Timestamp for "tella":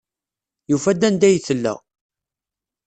1.47-1.73